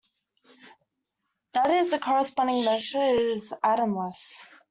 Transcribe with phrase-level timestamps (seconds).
[1.53, 4.43] That is, the corresponding measure is atomless.